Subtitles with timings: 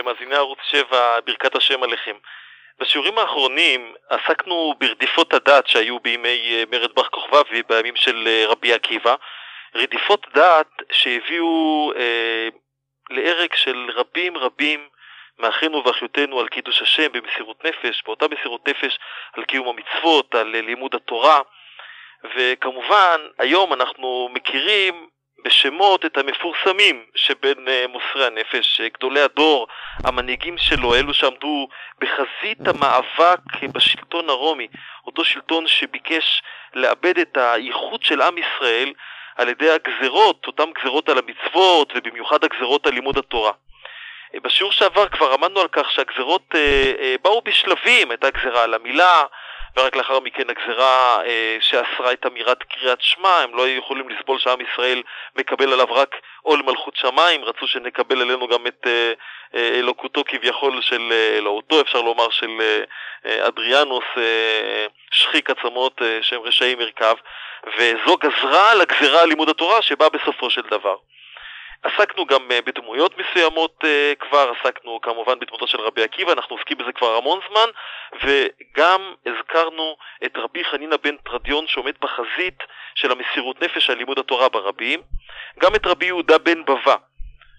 [0.00, 2.16] למאזיני ערוץ 7, ברכת השם עליכם.
[2.80, 8.72] בשיעורים האחרונים עסקנו ברדיפות הדת שהיו בימי אה, מרד בר כוכבא ובימים של אה, רבי
[8.72, 9.14] עקיבא.
[9.74, 12.48] רדיפות דת שהביאו אה,
[13.10, 14.88] להרג של רבים רבים
[15.38, 18.98] מאחינו ואחיותינו על קידוש השם במסירות נפש, באותה מסירות נפש
[19.32, 21.40] על קיום המצוות, על לימוד התורה.
[22.34, 25.08] וכמובן, היום אנחנו מכירים
[25.44, 29.66] בשמות את המפורסמים שבין אה, מוסרי הנפש, גדולי הדור,
[30.04, 31.68] המנהיגים שלו, אלו שעמדו
[31.98, 34.68] בחזית המאבק בשלטון הרומי,
[35.06, 36.42] אותו שלטון שביקש
[36.74, 38.92] לאבד את הייחוד של עם ישראל
[39.36, 43.52] על ידי הגזרות, אותן גזרות על המצוות ובמיוחד הגזרות על לימוד התורה.
[44.42, 49.24] בשיעור שעבר כבר עמדנו על כך שהגזרות אה, אה, באו בשלבים, הייתה גזרה על המילה,
[49.76, 54.38] ורק לאחר מכן הגזרה אה, שאסרה את אמירת קריאת שמע, הם לא היו יכולים לסבול
[54.38, 55.02] שעם ישראל
[55.36, 59.12] מקבל עליו רק עול מלכות שמיים, רצו שנקבל עלינו גם את אה,
[59.54, 62.50] אה, אלוקותו כביכול של, אה, אלוהותו אפשר לומר, של
[63.24, 67.14] אה, אדריאנוס, אה, שחיק עצמות אה, שהם רשעים מרכב,
[67.76, 70.96] וזו גזרה על הגזרה על לימוד התורה שבאה בסופו של דבר.
[71.82, 76.78] עסקנו גם אה, בדמויות מסוימות אה, כבר, עסקנו כמובן בדמותו של רבי עקיבא, אנחנו עוסקים
[76.78, 77.70] בזה כבר המון זמן,
[78.22, 82.62] וגם הזכרנו את רבי חנינא בן תרדיון שעומד בחזית
[82.94, 85.02] של המסירות נפש על לימוד התורה ברבים,
[85.58, 86.96] גם את רבי יהודה בן בבא,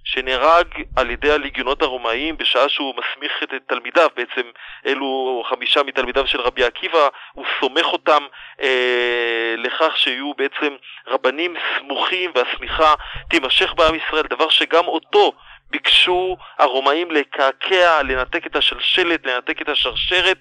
[0.04, 4.42] שנהרג על ידי הליגיונות הרומאיים בשעה שהוא מסמיך את תלמידיו, בעצם
[4.86, 8.24] אלו חמישה מתלמידיו של רבי עקיבא, הוא סומך אותם
[8.62, 10.76] אה, לכך שיהיו בעצם
[11.08, 12.94] רבנים סמוכים והסמיכה
[13.30, 15.34] תימשך בעם ישראל, דבר שגם אותו
[15.70, 20.38] ביקשו הרומאים לקעקע, לנתק את השלשלת, לנתק את השרשרת,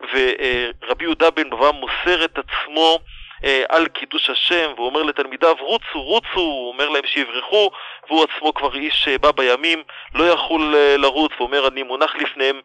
[0.00, 2.98] ורבי יהודה בן בבא מוסר את עצמו
[3.44, 7.70] אה, על קידוש השם, והוא אומר לתלמידיו, רוצו, רוצו, הוא אומר להם שיברחו,
[8.08, 9.82] והוא עצמו כבר איש אה, בא בימים,
[10.14, 12.60] לא יכול אה, לרוץ, הוא אומר, אני מונח לפניהם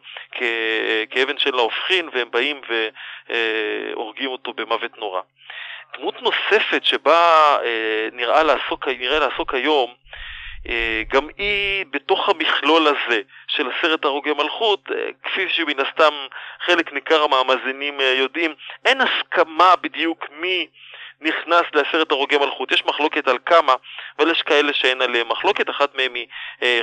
[1.10, 5.20] כאבן של ההופכין, והם באים והורגים אותו במוות נורא.
[5.98, 7.56] דמות נוספת שבה
[8.12, 10.07] נראה לעסוק, נראה לעסוק היום, אה,
[11.12, 16.14] גם היא בתוך המכלול הזה של עשרת הרוגי מלכות, אה, כפי שמן הסתם
[16.64, 18.54] חלק ניכר מהמאזינים אה, יודעים,
[18.84, 20.66] אין הסכמה בדיוק מי
[21.20, 22.72] נכנס לעשרת הרוגי מלכות.
[22.72, 23.74] יש מחלוקת על כמה,
[24.18, 26.26] אבל יש כאלה שאין עליהם מחלוקת, אחת מהם היא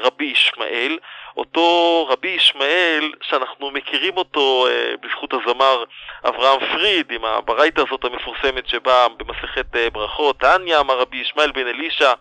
[0.02, 0.98] רבי ישמעאל.
[1.38, 4.68] אותו רבי ישמעאל, שאנחנו מכירים אותו
[5.02, 5.84] בזכות הזמר
[6.26, 12.14] אברהם פריד, עם הברייתא הזאת המפורסמת שבאה במסכת ברכות, תניא אמר רבי ישמעאל בן אלישע,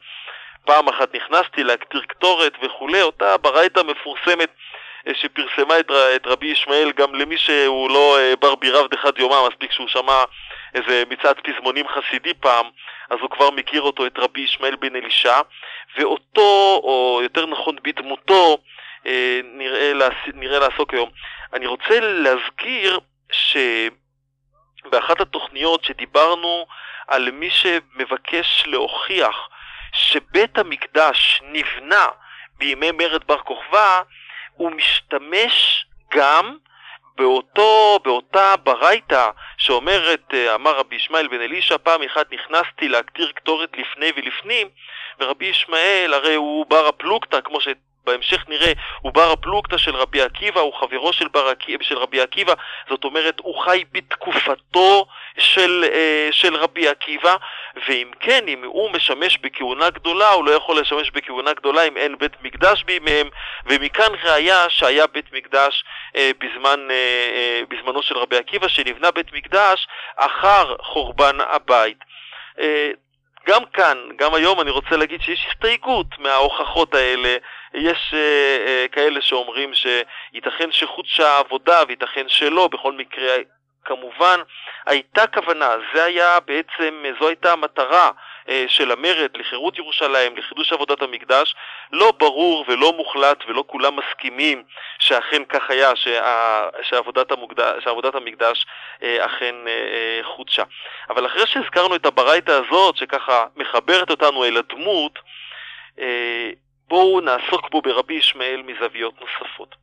[0.64, 4.50] פעם אחת נכנסתי להקטיר קטורת וכולי, אותה ברייתא מפורסמת
[5.06, 9.48] אה, שפרסמה את, את רבי ישמעאל גם למי שהוא לא אה, בר בירב דחד יומא,
[9.48, 10.24] מספיק שהוא שמע
[10.74, 12.66] איזה מצעד פזמונים חסידי פעם,
[13.10, 15.40] אז הוא כבר מכיר אותו, את רבי ישמעאל בן אלישע,
[15.98, 18.58] ואותו, או יותר נכון בדמותו,
[19.06, 19.92] אה, נראה,
[20.34, 21.10] נראה לעסוק היום.
[21.52, 23.00] אני רוצה להזכיר
[24.82, 26.66] שבאחת התוכניות שדיברנו
[27.08, 29.48] על מי שמבקש להוכיח
[29.94, 32.06] שבית המקדש נבנה
[32.58, 34.02] בימי מרד בר כוכבא,
[34.52, 36.56] הוא משתמש גם
[37.16, 43.70] באותו, באותה ברייתא שאומרת, אה, אמר רבי ישמעאל בן אלישע, פעם אחת נכנסתי להקטיר קטורת
[43.78, 44.68] לפני ולפנים,
[45.20, 47.68] ורבי ישמעאל הרי הוא בר הפלוגתא, כמו ש...
[48.04, 52.54] בהמשך נראה, הוא בר הפלוגתא של רבי עקיבא, הוא חברו של, בר, של רבי עקיבא,
[52.88, 55.06] זאת אומרת, הוא חי בתקופתו
[55.38, 57.36] של, אה, של רבי עקיבא,
[57.88, 62.18] ואם כן, אם הוא משמש בכהונה גדולה, הוא לא יכול לשמש בכהונה גדולה אם אין
[62.18, 63.28] בית מקדש בימיהם,
[63.66, 65.84] ומכאן ראיה שהיה בית מקדש
[66.16, 69.86] אה, בזמן, אה, בזמנו של רבי עקיבא, שנבנה בית מקדש
[70.16, 71.98] אחר חורבן הבית.
[73.46, 77.36] גם כאן, גם היום אני רוצה להגיד שיש הסתייגות מההוכחות האלה.
[77.74, 83.36] יש uh, uh, כאלה שאומרים שייתכן שחודשה העבודה וייתכן שלא, בכל מקרה
[83.84, 84.40] כמובן
[84.86, 88.10] הייתה כוונה, זה היה בעצם, זו הייתה המטרה
[88.48, 91.54] אה, של המרד לחירות ירושלים, לחידוש עבודת המקדש,
[91.92, 94.62] לא ברור ולא מוחלט ולא כולם מסכימים
[94.98, 98.66] שאכן כך היה, שה, שעבודת, המוקדש, שעבודת המקדש
[99.02, 100.62] אה, אכן אה, חודשה.
[101.10, 105.18] אבל אחרי שהזכרנו את הברייתא הזאת, שככה מחברת אותנו אל הדמות,
[106.88, 109.74] בואו נעסוק בו ברבי ישמעאל מזוויות נוספות.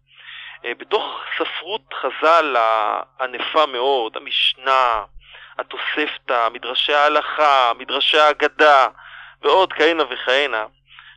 [0.65, 5.03] אה, בתוך ספרות חז"ל הענפה מאוד, המשנה,
[5.57, 8.87] התוספתא, מדרשי ההלכה, מדרשי האגדה
[9.41, 10.65] ועוד כהנה וכהנה,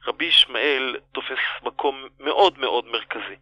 [0.06, 3.36] רבי ישמעאל תופס מקום מאוד מאוד מרכזי.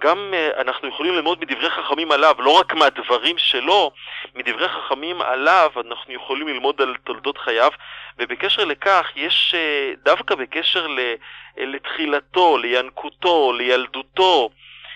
[0.00, 3.90] גם uh, אנחנו יכולים ללמוד מדברי חכמים עליו, לא רק מהדברים שלו,
[4.34, 7.70] מדברי חכמים עליו אנחנו יכולים ללמוד על תולדות חייו,
[8.18, 14.50] ובקשר לכך יש uh, דווקא בקשר uh, לתחילתו, לינקותו, לילדותו,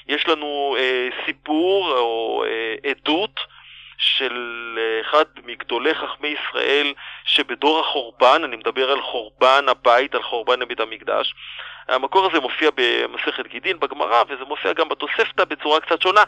[0.08, 0.76] יש לנו
[1.26, 2.44] סיפור או
[2.84, 3.40] עדות
[4.00, 6.94] של אחד מגדולי חכמי ישראל
[7.24, 11.34] שבדור החורבן, אני מדבר על חורבן הבית, על חורבן בית המקדש,
[11.88, 16.22] המקור הזה מופיע במסכת גידין בגמרא וזה מופיע גם בתוספתא בצורה קצת שונה,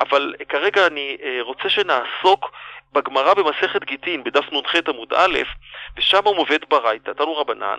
[0.00, 2.52] אבל כרגע אני אה, רוצה שנעסוק
[2.92, 5.38] בגמרא במסכת גיטין, בדף נ"ח עמוד א',
[5.96, 7.78] ושם הוא מובאת ברייתא, תנו רבנן,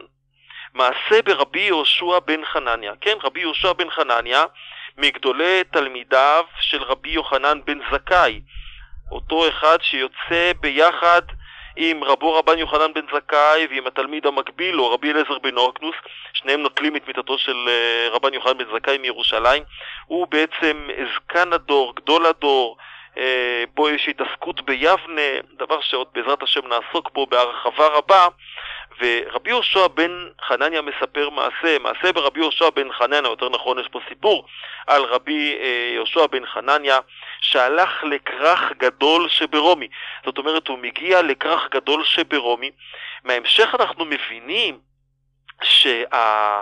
[0.74, 4.46] מעשה ברבי יהושע בן חנניה, כן, רבי יהושע בן חנניה,
[4.98, 8.42] מגדולי תלמידיו של רבי יוחנן בן זכאי,
[9.12, 11.22] אותו אחד שיוצא ביחד
[11.76, 15.96] עם רבו רבן יוחנן בן זכאי ועם התלמיד המקביל לו, רבי אליעזר בן אורקנוס,
[16.34, 19.64] שניהם נוטלים את מיטתו של אה, רבן יוחנן בן זכאי מירושלים.
[20.06, 22.78] הוא בעצם זקן הדור, גדול הדור,
[23.18, 25.22] אה, בו יש התעסקות ביבנה,
[25.58, 28.28] דבר שעוד בעזרת השם נעסוק בו בהרחבה רבה,
[29.02, 30.12] ורבי יהושע בן
[30.48, 34.46] חנניה מספר מעשה, מעשה ברבי יהושע בן חנניה, יותר נכון יש פה סיפור
[34.88, 37.00] על רבי אה, יהושע בן חנניה
[37.42, 39.88] שהלך לכרך גדול שברומי.
[40.26, 42.72] זאת אומרת, הוא מגיע לכרך גדול שברומי.
[43.24, 44.80] מההמשך אנחנו מבינים
[45.64, 46.56] שהסיבה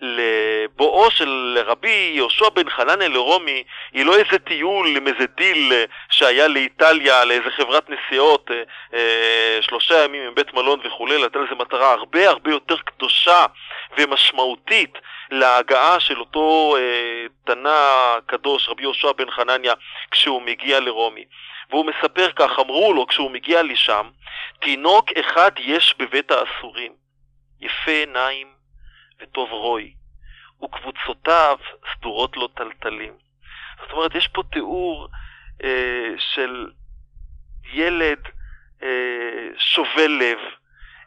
[0.00, 5.72] לבואו של רבי יהושע בן חנניה לרומי היא לא איזה טיול עם איזה דיל
[6.10, 8.62] שהיה לאיטליה, לאיזה חברת נסיעות, אה,
[8.94, 13.46] אה, שלושה ימים עם בית מלון וכולי, לתת לזה מטרה הרבה הרבה יותר קדושה
[13.98, 14.98] ומשמעותית
[15.30, 19.74] להגעה של אותו אה, תנא קדוש, רבי יהושע בן חנניה,
[20.10, 21.24] כשהוא מגיע לרומי.
[21.70, 24.06] והוא מספר כך, אמרו לו כשהוא מגיע לשם,
[24.60, 26.92] תינוק אחד יש בבית האסורים,
[27.60, 28.55] יפה עיניים
[29.20, 29.94] וטוב רוי,
[30.62, 31.58] וקבוצותיו
[31.94, 33.12] סדורות לו טלטלים.
[33.80, 35.08] זאת אומרת, יש פה תיאור
[35.64, 36.70] אה, של
[37.72, 38.18] ילד
[38.82, 40.38] אה, שובה לב,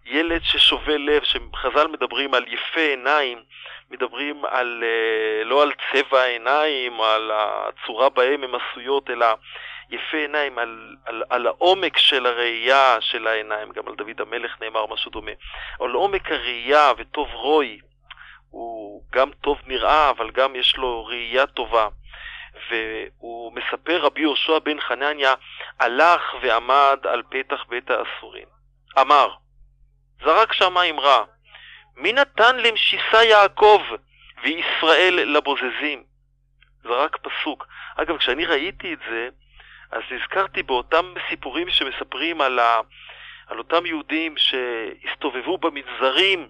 [0.06, 3.44] ילד ששובה לב, שחז"ל מדברים על יפה עיניים,
[3.92, 9.28] מדברים על, אה, לא על צבע העיניים, על הצורה בהם הן עשויות, אלא
[9.90, 14.86] יפה עיניים, על, על, על העומק של הראייה של העיניים, גם על דוד המלך נאמר
[14.86, 15.32] משהו דומה,
[15.80, 17.80] על עומק הראייה וטוב רוי,
[18.50, 21.88] הוא גם טוב נראה, אבל גם יש לו ראייה טובה.
[22.70, 25.34] והוא מספר, רבי יהושע בן חנניה
[25.80, 28.48] הלך ועמד על פתח בית האסורים.
[29.02, 29.30] אמר,
[30.24, 31.24] זרק שם אמרה,
[31.96, 33.82] מי נתן למשיסה יעקב
[34.44, 36.04] וישראל לבוזזים?
[36.84, 37.68] זרק פסוק.
[37.96, 39.30] אגב, כשאני ראיתי את זה,
[39.92, 42.80] אז נזכרתי באותם סיפורים שמספרים על, ה...
[43.48, 46.48] על אותם יהודים שהסתובבו במנזרים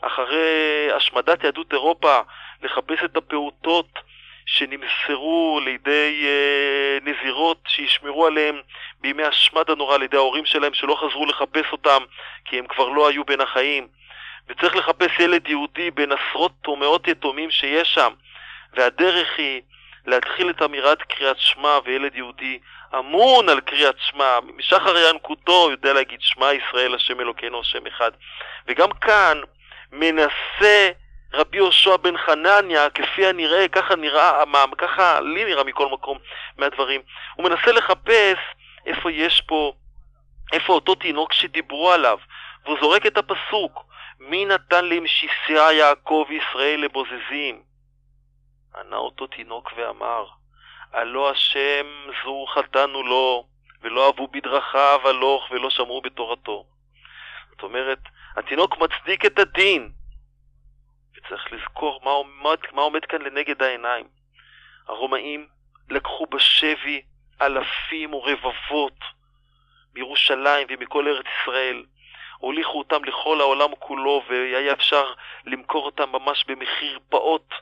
[0.00, 2.20] אחרי השמדת יהדות אירופה
[2.62, 3.98] לחפש את הפעוטות
[4.46, 8.60] שנמסרו לידי אה, נזירות שישמרו עליהם
[9.00, 12.02] בימי השמד הנורא על ידי ההורים שלהם שלא חזרו לחפש אותם
[12.44, 13.88] כי הם כבר לא היו בין החיים.
[14.48, 18.12] וצריך לחפש ילד יהודי בין עשרות ומאות יתומים שיש שם.
[18.74, 19.62] והדרך היא
[20.06, 22.58] להתחיל את אמירת קריאת שמע, וילד יהודי
[22.98, 28.10] אמון על קריאת שמע, משחר ינקותו יודע להגיד שמע ישראל השם אלוקינו השם אחד.
[28.68, 29.40] וגם כאן
[29.92, 30.90] מנסה
[31.32, 34.42] רבי יהושע בן חנניה, כפי הנראה, ככה נראה,
[34.78, 36.18] ככה לי נראה מכל מקום
[36.56, 37.00] מהדברים,
[37.34, 38.38] הוא מנסה לחפש
[38.86, 39.72] איפה יש פה,
[40.52, 42.18] איפה אותו תינוק שדיברו עליו,
[42.64, 43.84] והוא זורק את הפסוק,
[44.20, 47.62] מי נתן למשיסיה יעקב ישראל לבוזזים?
[48.78, 50.26] ענה אותו תינוק ואמר,
[50.92, 51.86] הלא השם
[52.24, 53.46] זו חטאנו לו,
[53.82, 56.64] ולא אהבו בדרכיו הלוך ולא שמעו בתורתו.
[57.50, 57.98] זאת אומרת,
[58.36, 59.90] התינוק מצדיק את הדין,
[61.16, 64.06] וצריך לזכור מה עומד, מה עומד כאן לנגד העיניים.
[64.88, 65.46] הרומאים
[65.90, 67.02] לקחו בשבי
[67.42, 68.98] אלפים ורבבות
[69.94, 71.84] מירושלים ומכל ארץ ישראל,
[72.38, 75.12] הוליכו אותם לכל העולם כולו והיה אפשר
[75.44, 77.54] למכור אותם ממש במחיר פעוט.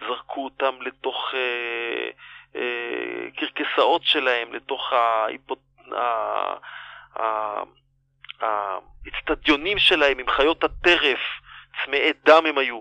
[0.00, 2.10] זרקו אותם לתוך אה,
[2.56, 4.92] אה, קרקסאות שלהם, לתוך
[8.40, 11.20] האצטדיונים שלהם עם חיות הטרף,
[11.84, 12.80] צמאי דם הם היו.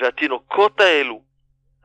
[0.00, 1.22] והתינוקות האלו,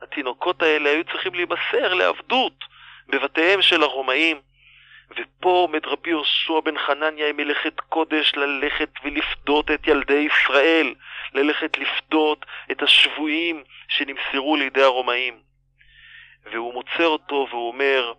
[0.02, 2.64] התינוקות האלה היו צריכים להימסר לעבדות
[3.08, 4.40] בבתיהם של הרומאים.
[5.10, 10.94] ופה עומד רבי יהושע בן חנניה עם מלאכת קודש ללכת ולפדות את ילדי ישראל,
[11.32, 15.38] ללכת לפדות את השבויים שנמסרו לידי הרומאים.
[16.52, 18.12] והוא מוצא אותו והוא אומר,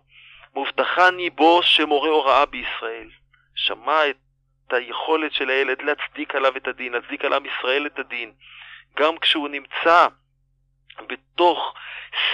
[0.54, 3.08] מובטחני בו שמורה הוראה בישראל.
[3.54, 4.16] שמע את
[4.72, 8.32] היכולת של הילד להצדיק עליו את הדין, להצדיק על עם ישראל את הדין,
[8.96, 10.06] גם כשהוא נמצא
[11.06, 11.74] בתוך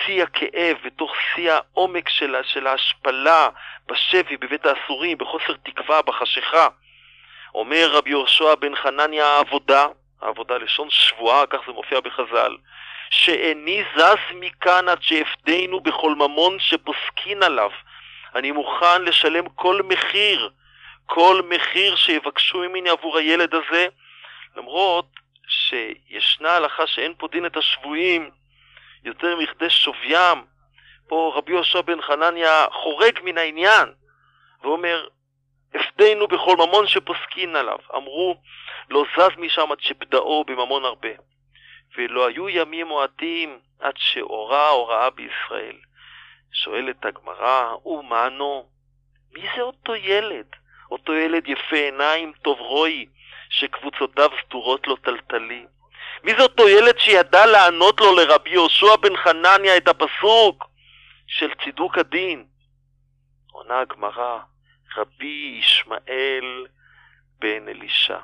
[0.05, 3.49] שיא הכאב, בתוך שיא העומק של, של ההשפלה,
[3.87, 6.69] בשבי, בבית האסורים, בחוסר תקווה, בחשיכה.
[7.55, 9.87] אומר רבי יהושע בן חנניה העבודה,
[10.23, 12.57] העבודה לשון שבועה, כך זה מופיע בחז"ל,
[13.11, 17.71] שאיני זז מכאן עד שאפדנו בכל ממון שפוסקין עליו.
[18.35, 20.51] אני מוכן לשלם כל מחיר,
[21.07, 23.87] כל מחיר שיבקשו ממני עבור הילד הזה,
[24.57, 25.07] למרות
[25.49, 28.31] שישנה הלכה שאין פה דין את השבויים
[29.05, 30.45] יותר מכדי שוויים.
[31.09, 33.93] פה רבי יהושע בן חנניה חורג מן העניין
[34.63, 35.07] ואומר,
[35.77, 37.79] אפדנו בכל ממון שפוסקין עליו.
[37.95, 38.37] אמרו,
[38.91, 41.09] לא זז משם עד שפדאו בממון הרבה.
[41.97, 45.77] ולא היו ימים מועטים עד שהורה הוראה בישראל.
[46.53, 48.69] שואלת הגמרא, ומענו,
[49.33, 50.47] מי זה אותו ילד?
[50.95, 53.07] אותו ילד יפה עיניים, טוב רואי,
[53.51, 55.67] שקבוצותיו סתורות לו טלטלי.
[56.25, 60.69] מי זה אותו ילד שידע לענות לו לרבי יהושע בן חנניה את הפסוק
[61.27, 62.45] של צידוק הדין?
[63.53, 64.39] עונה הגמרא,
[64.97, 66.67] רבי ישמעאל
[67.39, 68.19] בן אלישע.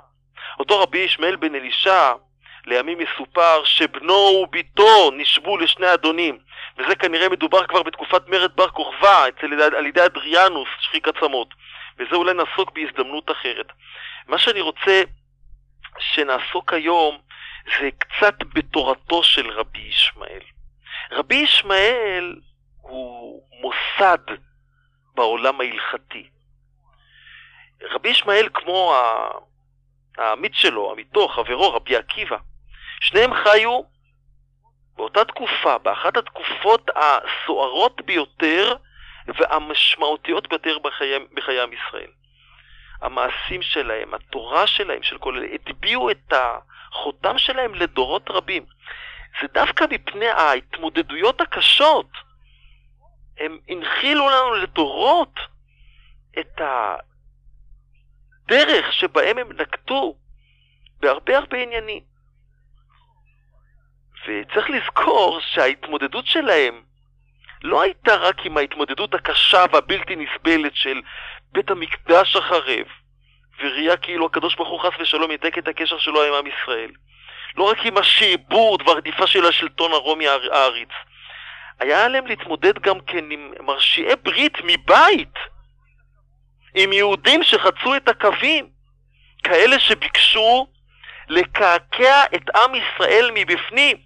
[0.58, 2.12] אותו רבי ישמעאל בן אלישע,
[2.66, 6.38] לימים מסופר שבנו וביתו נשבו לשני אדונים,
[6.78, 9.26] וזה כנראה מדובר כבר בתקופת מרד בר כוכבא,
[9.76, 11.48] על ידי אדריאנוס, שחיק עצמות,
[11.98, 13.66] וזה אולי נעסוק בהזדמנות אחרת.
[14.26, 15.02] מה שאני רוצה
[15.98, 17.18] שנעסוק היום
[17.80, 20.42] זה קצת בתורתו של רבי ישמעאל.
[21.10, 22.40] רבי ישמעאל
[22.80, 24.18] הוא מוסד
[25.14, 26.28] בעולם ההלכתי.
[27.82, 28.94] רבי ישמעאל כמו
[30.18, 32.36] העמית שלו, עמיתו, חברו, רבי עקיבא,
[33.00, 33.80] שניהם חיו
[34.96, 38.76] באותה תקופה, באחת התקופות הסוערות ביותר
[39.26, 42.10] והמשמעותיות ביותר בחיי, בחיי עם ישראל.
[43.00, 48.66] המעשים שלהם, התורה שלהם, של כל אלה, הטביעו את החותם שלהם לדורות רבים.
[49.40, 52.10] זה דווקא מפני ההתמודדויות הקשות.
[53.38, 55.40] הם הנחילו לנו לדורות
[56.38, 56.60] את
[58.46, 60.16] הדרך שבהם הם נקטו
[61.00, 62.02] בהרבה הרבה עניינים.
[64.26, 66.82] וצריך לזכור שההתמודדות שלהם
[67.62, 71.00] לא הייתה רק עם ההתמודדות הקשה והבלתי נסבלת של
[71.52, 72.86] בית המקדש החרב,
[73.58, 76.90] וראייה כאילו הקדוש ברוך הוא חס ושלום ידק את הקשר שלו עם עם ישראל.
[77.56, 80.88] לא רק עם השעבוד והרדיפה של השלטון הרומי העריץ.
[81.80, 85.34] היה עליהם להתמודד גם כן עם מרשיעי ברית מבית,
[86.74, 88.68] עם יהודים שחצו את הקווים,
[89.44, 90.66] כאלה שביקשו
[91.28, 93.96] לקעקע את עם ישראל מבפנים,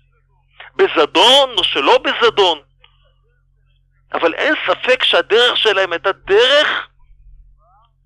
[0.77, 2.59] בזדון או שלא בזדון.
[4.14, 6.88] אבל אין ספק שהדרך שלהם הייתה דרך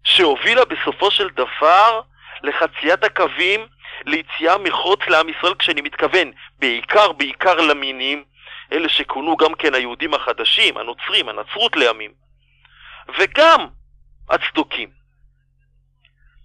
[0.04, 2.00] שהובילה בסופו של דבר
[2.42, 3.66] לחציית הקווים,
[4.06, 8.24] ליציאה מחוץ לעם ישראל, כשאני מתכוון בעיקר בעיקר למינים,
[8.72, 12.12] אלה שכונו גם כן היהודים החדשים, הנוצרים, הנצרות לימים,
[13.18, 13.66] וגם
[14.28, 14.90] הצדוקים.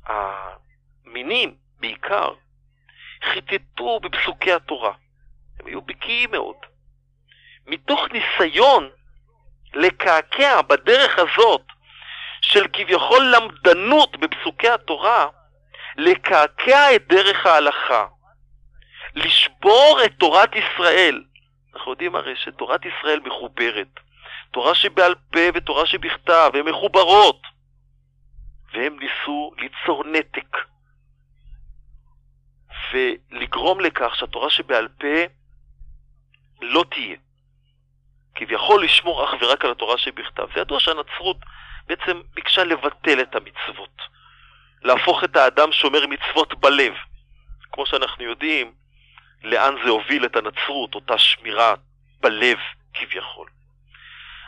[0.06, 2.34] המינים, בעיקר,
[3.24, 4.94] חיטטו בפסוקי התורה.
[5.60, 6.56] הם היו בקיאים מאוד.
[7.68, 8.90] מתוך ניסיון
[9.74, 11.62] לקעקע בדרך הזאת
[12.42, 15.28] של כביכול למדנות בפסוקי התורה,
[15.98, 18.06] לקעקע את דרך ההלכה,
[19.16, 21.24] לשבור את תורת ישראל.
[21.74, 24.00] אנחנו יודעים הרי שתורת ישראל מחוברת.
[24.52, 27.42] תורה שבעל פה ותורה שבכתב, הן מחוברות.
[28.74, 30.58] והם ניסו ליצור נתק
[32.94, 35.24] ולגרום לכך שהתורה שבעל פה
[36.62, 37.18] לא תהיה.
[38.36, 40.48] כביכול לשמור אך ורק על התורה שבכתב.
[40.54, 41.38] זה ידוע שהנצרות
[41.88, 44.02] בעצם ביקשה לבטל את המצוות,
[44.82, 46.94] להפוך את האדם שומר מצוות בלב.
[47.72, 48.74] כמו שאנחנו יודעים,
[49.44, 51.74] לאן זה הוביל את הנצרות, אותה שמירה
[52.22, 52.58] בלב
[52.94, 53.48] כביכול.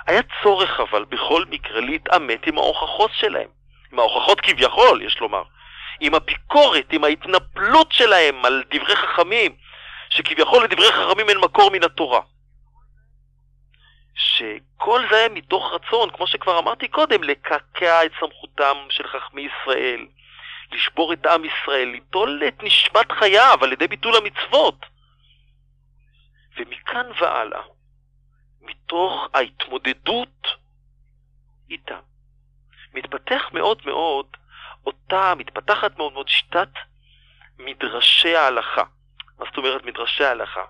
[0.08, 3.48] היה צורך אבל בכל מקרה להתעמת עם ההוכחות שלהם,
[3.92, 5.44] עם ההוכחות כביכול, יש לומר,
[6.00, 9.56] עם הביקורת, עם ההתנפלות שלהם על דברי חכמים,
[10.10, 12.22] שכביכול לדברי חכמים אין מקור מן התורה.
[14.15, 20.07] שכל זה היה מתוך רצון, כמו שכבר אמרתי קודם, לקעקע את סמכותם של חכמי ישראל,
[20.72, 24.86] לשבור את עם ישראל, ליטול את נשמת חייו על ידי ביטול המצוות.
[26.57, 27.62] ומכאן והלאה,
[28.62, 30.48] מתוך ההתמודדות
[31.69, 32.00] איתם,
[32.93, 34.25] מתפתח מאוד מאוד
[34.86, 36.69] אותה, מתפתחת מאוד מאוד שיטת
[37.60, 38.84] מדרשי ההלכה.
[39.39, 40.63] מה זאת אומרת מדרשי ההלכה?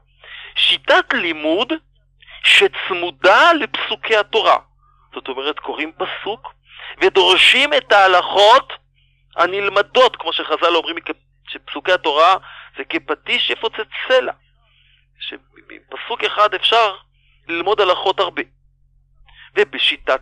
[0.56, 1.74] שיטת לימוד
[2.46, 4.58] שצמודה לפסוקי התורה.
[5.14, 6.54] זאת אומרת, קוראים פסוק
[7.02, 8.74] ודורשים את ההלכות
[9.36, 10.96] הנלמדות, כמו שחז"ל אומרים
[11.48, 12.36] שפסוקי התורה
[12.78, 14.34] זה כפטיש יפוצץ סלע.
[15.20, 16.96] שבפסוק אחד אפשר
[17.48, 18.42] ללמוד הלכות הרבה.
[19.56, 20.22] ובשיטת,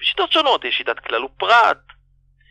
[0.00, 1.78] בשיטות שונות, יש שיטת כלל ופרט,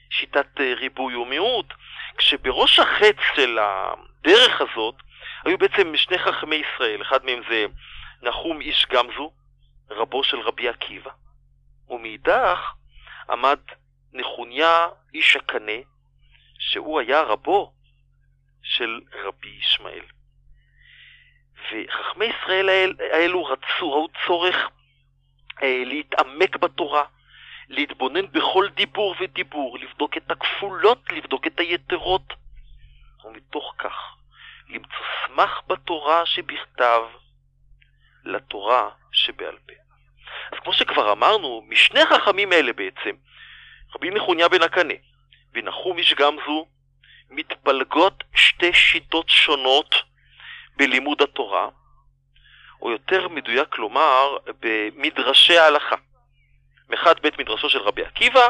[0.10, 1.74] שיטת ריבוי ומיעוט,
[2.18, 4.96] כשבראש החץ של הדרך הזאת
[5.46, 7.66] היו בעצם שני חכמי ישראל, אחד מהם זה
[8.22, 9.32] נחום איש גמזו,
[9.90, 11.12] רבו של רבי עקיבא,
[11.90, 12.74] ומאידך
[13.30, 13.60] עמד
[14.14, 15.82] נחוניה איש הקנה,
[16.60, 17.74] שהוא היה רבו
[18.64, 20.04] של רבי ישמעאל.
[21.72, 24.56] וחכמי ישראל האלו רצו, ראו צורך
[25.64, 27.04] אה, להתעמק בתורה,
[27.70, 32.34] להתבונן בכל דיבור ודיבור, לבדוק את הכפולות, לבדוק את היתרות,
[33.24, 34.16] ומתוך כך
[34.70, 37.02] למצוא סמך בתורה שבכתב
[38.28, 39.74] לתורה שבעל פה.
[40.52, 43.16] אז כמו שכבר אמרנו, משני חכמים אלה בעצם,
[43.96, 44.94] רבי נחוניה בן הקנה
[45.54, 46.68] ונחום איש גמזו,
[47.30, 49.96] מתפלגות שתי שיטות שונות
[50.76, 51.70] בלימוד התורה,
[52.82, 55.96] או יותר מדויק לומר, במדרשי ההלכה.
[56.90, 58.48] מחד בית מדרשו של רבי עקיבא,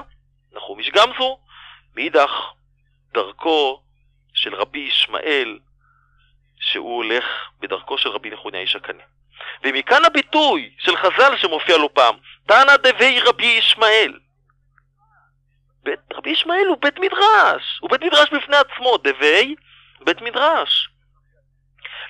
[0.52, 1.40] נחום איש גמזו,
[1.96, 2.32] מאידך
[3.14, 3.82] דרכו
[4.34, 5.60] של רבי ישמעאל,
[6.60, 7.26] שהוא הולך
[7.60, 9.04] בדרכו של רבי נחוניה איש הקנה.
[9.64, 12.16] ומכאן הביטוי של חז"ל שמופיע לו פעם,
[12.48, 14.14] תנא דבי רבי ישמעאל.
[15.84, 19.56] בית, רבי ישמעאל הוא בית מדרש, הוא בית מדרש בפני עצמו, דבי
[20.02, 20.90] בית מדרש.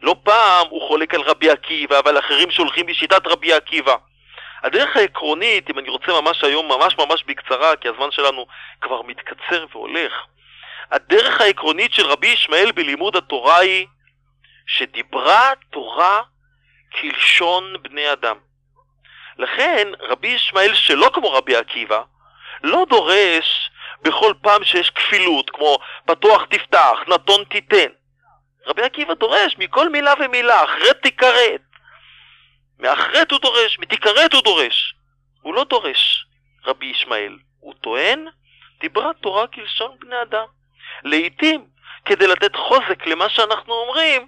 [0.02, 3.96] לא פעם הוא חולק על רבי עקיבא ועל אחרים שהולכים בשיטת רבי עקיבא.
[4.64, 8.46] הדרך העקרונית, אם אני רוצה ממש היום, ממש ממש בקצרה, כי הזמן שלנו
[8.82, 10.14] כבר מתקצר והולך,
[10.92, 13.88] הדרך העקרונית של רבי ישמעאל בלימוד התורה היא
[14.68, 16.22] שדיברה תורה
[16.92, 18.38] כלשון בני אדם.
[19.38, 22.02] לכן רבי ישמעאל שלא כמו רבי עקיבא,
[22.64, 23.70] לא דורש
[24.02, 27.90] בכל פעם שיש כפילות, כמו פתוח תפתח, נתון תיתן.
[28.68, 31.62] רבי עקיבא דורש מכל מילה ומילה, אחרת תיכרת.
[32.80, 34.96] מאחרת הוא דורש, מתיכרת הוא דורש.
[35.42, 36.26] הוא לא דורש,
[36.66, 37.38] רבי ישמעאל.
[37.60, 38.26] הוא טוען,
[38.80, 40.46] דיברה תורה כלשון בני אדם.
[41.04, 41.66] לעתים,
[42.06, 44.28] כדי לתת חוזק למה שאנחנו אומרים,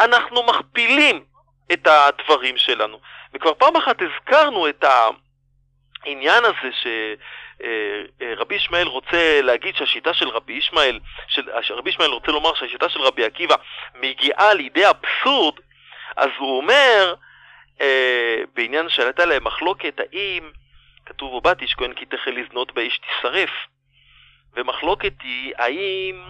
[0.00, 1.24] אנחנו מכפילים
[1.72, 3.00] את הדברים שלנו.
[3.34, 4.84] וכבר פעם אחת הזכרנו את
[6.04, 6.76] העניין הזה
[8.20, 13.00] שרבי ישמעאל רוצה להגיד שהשיטה של רבי ישמעאל, של, רבי ישמעאל רוצה לומר שהשיטה של
[13.00, 13.54] רבי עקיבא
[13.94, 15.54] מגיעה לידי אבסורד,
[16.16, 17.14] אז הוא אומר
[17.80, 20.50] אה, בעניין שהייתה להם מחלוקת האם
[21.06, 23.50] כתוב ובת איש כהן כי תחל לזנות באיש תשרף
[24.56, 26.24] ומחלוקת היא האם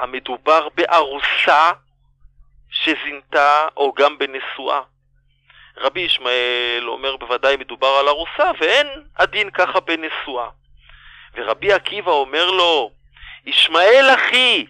[0.00, 1.70] המדובר בארוסה
[2.70, 4.80] שזינתה או גם בנשואה.
[5.76, 8.86] רבי ישמעאל אומר בוודאי מדובר על ארוסה ואין
[9.18, 10.48] הדין ככה בנשואה.
[11.34, 12.90] ורבי עקיבא אומר לו,
[13.46, 14.66] ישמעאל אחי,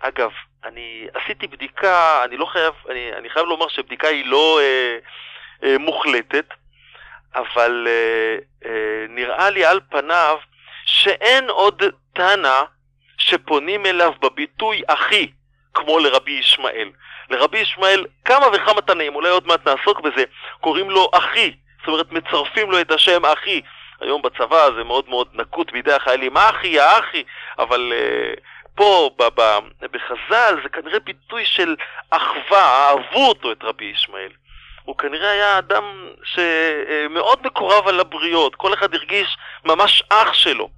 [0.00, 0.30] אגב,
[0.64, 4.98] אני עשיתי בדיקה, אני לא חייב, אני, אני חייב לומר שבדיקה היא לא אה,
[5.62, 6.46] אה, מוחלטת,
[7.34, 8.36] אבל אה,
[8.70, 10.38] אה, נראה לי על פניו
[10.84, 11.82] שאין עוד
[12.14, 12.62] תנא
[13.18, 15.30] שפונים אליו בביטוי אחי,
[15.76, 16.90] כמו לרבי ישמעאל.
[17.30, 20.24] לרבי ישמעאל כמה וכמה תנאים, אולי עוד מעט נעסוק בזה,
[20.60, 23.60] קוראים לו אחי, זאת אומרת מצרפים לו את השם אחי.
[24.00, 27.22] היום בצבא זה מאוד מאוד נקוט בידי החיילים, אחי, האחי,
[27.58, 28.40] אבל uh,
[28.74, 31.76] פה ב- ב- בחז"ל זה כנראה ביטוי של
[32.10, 34.30] אחווה, אהבו אותו את רבי ישמעאל.
[34.84, 40.68] הוא כנראה היה אדם שמאוד מקורב על הבריות, כל אחד הרגיש ממש אח שלו.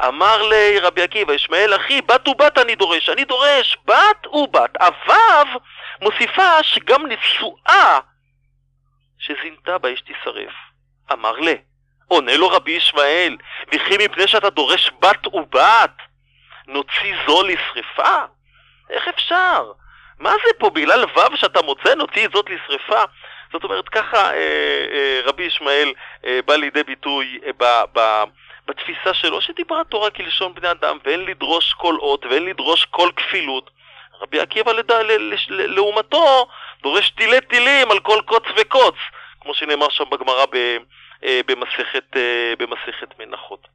[0.00, 4.70] אמר לי רבי עקיבא, ישמעאל אחי, בת ובת אני דורש, אני דורש בת ובת.
[4.80, 5.60] הוו
[6.02, 7.98] מוסיפה שגם נשואה
[9.18, 10.52] שזינתה באש תישרף.
[11.12, 11.56] אמר לי,
[12.08, 13.36] עונה לו רבי ישמעאל,
[13.72, 15.96] וכי מפני שאתה דורש בת ובת,
[16.66, 18.24] נוציא זו לשרפה?
[18.90, 19.72] איך אפשר?
[20.18, 23.02] מה זה פה, בגלל וו שאתה מוצא נוציא זאת לשרפה?
[23.52, 25.92] זאת אומרת, ככה אה, אה, רבי ישמעאל
[26.26, 27.64] אה, בא לידי ביטוי אה, ב...
[27.98, 28.24] ב
[28.66, 33.70] בתפיסה שלו שדיברה תורה כלשון בני אדם ואין לדרוש כל אות ואין לדרוש כל כפילות.
[34.20, 34.98] רבי עקיבא לדע,
[35.48, 36.46] לעומתו
[36.82, 38.94] דורש תילי תילים על כל קוץ וקוץ,
[39.40, 40.44] כמו שנאמר שם בגמרא
[41.24, 43.68] אה, במסכת, אה, במסכת מנחות.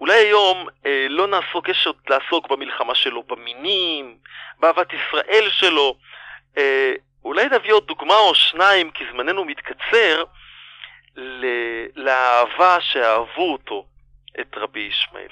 [0.00, 4.16] אולי היום אה, לא נעסוק, יש עוד לעסוק במלחמה שלו במינים,
[4.60, 5.96] באהבת ישראל שלו,
[7.24, 10.24] אולי נביא עוד דוגמה או שניים כי זמננו מתקצר,
[11.96, 13.86] לאהבה שאהבו אותו,
[14.40, 15.28] את רבי ישמעאל.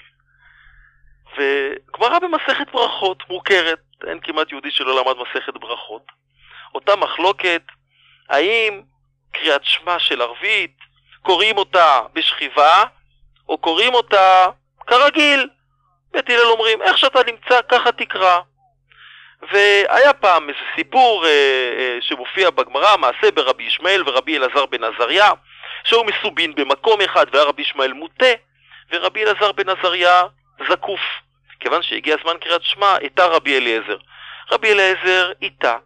[1.37, 6.03] וגמרא במסכת ברכות, מוכרת, אין כמעט יהודי שלא למד מסכת ברכות.
[6.75, 7.63] אותה מחלוקת,
[8.29, 8.83] האם
[9.33, 10.77] קריאת שמע של ערבית,
[11.23, 12.85] קוראים אותה בשכיבה,
[13.49, 14.47] או קוראים אותה
[14.87, 15.49] כרגיל.
[16.13, 18.41] בית הלל אומרים, איך שאתה נמצא, ככה תקרא.
[19.53, 21.31] והיה פעם איזה סיפור אה,
[21.79, 25.31] אה, שמופיע בגמרא, מעשה ברבי ישמעאל ורבי אלעזר בן עזריה,
[25.85, 28.33] שהיו מסובין במקום אחד והיה רבי ישמעאל מוטה,
[28.93, 30.23] ורבי אלעזר בן עזריה
[30.69, 31.01] זקוף.
[31.61, 33.97] כיוון שהגיע זמן קריאת שמע, איתה רבי אליעזר.
[34.51, 35.77] רבי אליעזר איתה,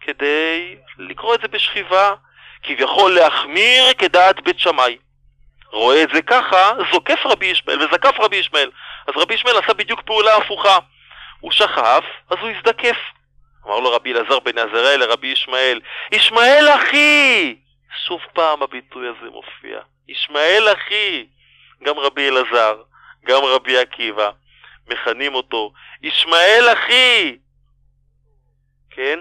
[0.00, 2.14] כדי לקרוא את זה בשכיבה,
[2.62, 4.96] כביכול להחמיר כדעת בית שמאי.
[5.72, 8.70] רואה את זה ככה, זוקף רבי ישמעאל וזקף רבי ישמעאל.
[9.06, 10.78] אז רבי ישמעאל עשה בדיוק פעולה הפוכה.
[11.40, 12.00] הוא שכב,
[12.30, 12.96] אז הוא הזדקף.
[13.66, 15.80] אמר לו רבי אלעזר בן עזריה לרבי ישמעאל,
[16.12, 17.54] ישמעאל אחי!
[18.06, 19.80] שוב פעם הביטוי הזה מופיע.
[20.08, 21.26] ישמעאל אחי!
[21.82, 22.82] גם רבי אלעזר,
[23.26, 24.30] גם רבי עקיבא,
[24.88, 27.36] מכנים אותו, ישמעאל אחי!
[28.90, 29.18] כן?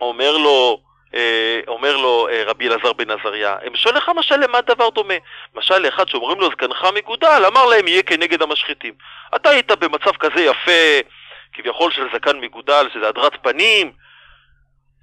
[0.00, 0.82] אומר לו,
[1.14, 5.14] אה, אומר לו אה, רבי אלעזר בן עזריה, הם שואל לך משל למה דבר דומה?
[5.54, 8.94] משל לאחד שאומרים לו זקנך מגודל, אמר להם יהיה כנגד המשחיתים.
[9.34, 11.10] אתה היית במצב כזה יפה,
[11.52, 13.92] כביכול של זקן מגודל, שזה הדרת פנים,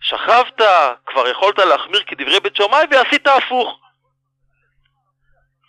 [0.02, 0.62] שכבת,
[1.06, 3.80] כבר יכולת להחמיר כדברי בית שמאי ועשית הפוך.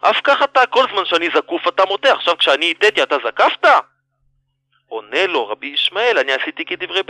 [0.00, 3.68] אף כך אתה, כל זמן שאני זקוף אתה מותח, עכשיו כשאני איתתי אתה זקפת?
[4.88, 7.02] עונה לו רבי ישמעאל, אני עשיתי כדברי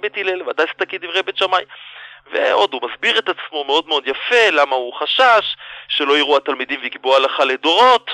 [0.00, 1.64] בית הלל ואתה עשית כדברי בית שמאי.
[2.32, 5.56] ועוד הוא מסביר את עצמו מאוד מאוד יפה, למה הוא חשש
[5.88, 8.10] שלא יראו התלמידים ויקבעו הלכה לדורות,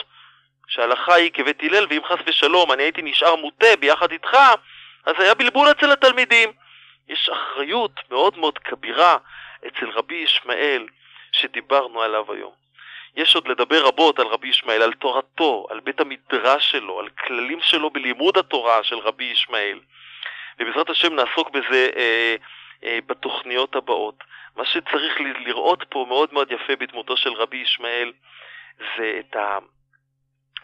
[0.68, 4.36] שההלכה היא כבית הלל, ואם חס ושלום אני הייתי נשאר מוטה ביחד איתך,
[5.06, 6.52] אז היה בלבול אצל התלמידים.
[7.08, 9.16] יש אחריות מאוד מאוד כבירה
[9.66, 10.86] אצל רבי ישמעאל
[11.32, 12.52] שדיברנו עליו היום.
[13.16, 17.60] יש עוד לדבר רבות על רבי ישמעאל, על תורתו, על בית המדרש שלו, על כללים
[17.60, 19.80] שלו בלימוד התורה של רבי ישמעאל.
[20.58, 22.36] ובעזרת השם נעסוק בזה אה,
[22.84, 24.24] אה, בתוכניות הבאות.
[24.56, 28.12] מה שצריך לראות פה מאוד מאוד יפה בדמותו של רבי ישמעאל
[28.96, 29.36] זה את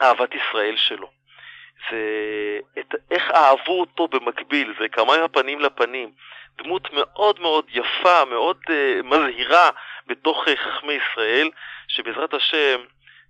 [0.03, 1.20] אהבת ישראל שלו.
[1.91, 6.11] זה את, איך אהבו אותו במקביל, זה כמה הפנים לפנים.
[6.63, 8.73] דמות מאוד מאוד יפה, מאוד uh,
[9.05, 9.71] מזהירה
[10.07, 11.51] בתוך uh, חכמי ישראל,
[11.89, 12.81] שבעזרת השם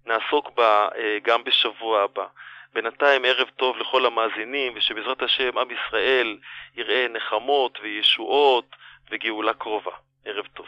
[0.06, 2.26] נעסוק בה uh, גם בשבוע הבא.
[2.72, 6.38] בינתיים ערב טוב לכל המאזינים, ושבעזרת השם עם ישראל
[6.76, 8.76] יראה נחמות וישועות
[9.10, 9.92] וגאולה קרובה.
[10.24, 10.66] ערב טוב.